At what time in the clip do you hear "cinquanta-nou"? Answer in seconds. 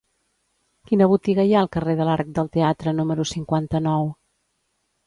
3.35-4.15